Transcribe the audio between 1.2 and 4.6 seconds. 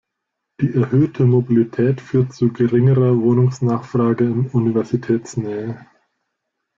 Mobilität führt zu geringerer Wohnungsnachfrage in